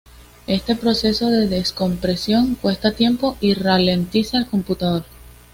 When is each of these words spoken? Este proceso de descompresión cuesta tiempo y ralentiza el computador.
Este 0.47 0.75
proceso 0.75 1.29
de 1.29 1.47
descompresión 1.47 2.55
cuesta 2.55 2.91
tiempo 2.91 3.37
y 3.39 3.53
ralentiza 3.53 4.39
el 4.39 4.47
computador. 4.47 5.03